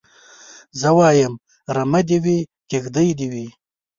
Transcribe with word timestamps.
زه 0.79 0.89
وايم 0.97 1.33
رمه 1.75 2.01
دي 2.07 2.17
وي 2.23 2.39
کيږدۍ 2.69 3.09
دي 3.19 3.27
وي 3.31 3.47